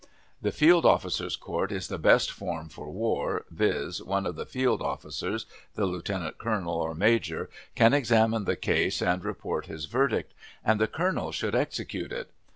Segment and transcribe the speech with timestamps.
[0.41, 4.81] The field officers' court is the best form for war, viz., one of the field
[4.81, 10.33] officers the lieutenant colonel or major can examine the case and report his verdict,
[10.65, 12.31] and the colonel should execute it.